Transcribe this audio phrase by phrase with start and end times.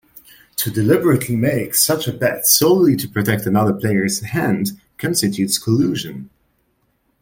[0.55, 6.31] To deliberately make such a bet solely to protect another player's hand constitutes collusion.